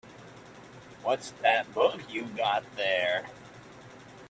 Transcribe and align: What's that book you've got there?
What's 1.03 1.29
that 1.43 1.71
book 1.75 2.01
you've 2.11 2.35
got 2.35 2.63
there? 2.75 3.27